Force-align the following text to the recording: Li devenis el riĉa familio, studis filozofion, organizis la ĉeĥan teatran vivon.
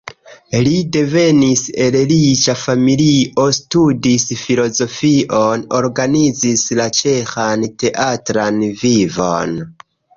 Li 0.67 0.77
devenis 0.95 1.61
el 1.87 1.97
riĉa 2.11 2.55
familio, 2.63 3.45
studis 3.59 4.27
filozofion, 4.47 5.69
organizis 5.83 6.69
la 6.83 6.91
ĉeĥan 7.03 7.71
teatran 7.85 8.63
vivon. 8.85 9.59